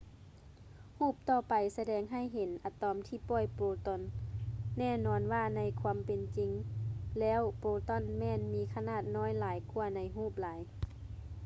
[0.97, 4.01] ຮູບຕໍ່ໄປສະແດງໃຫ້ເຫັນອະຕອມທີ່ປ່ອຍໂປຣຕອນ
[4.79, 6.51] ແນ່ນອນວ່າໃນຄວາມເປັນຈິງ
[7.19, 10.59] ແລ້ວໂປຣຕອນແມ່ນມີຂະໜາດນ້ອຍຫຼາຍກ່ວາໃນຮູບຫຼາຍ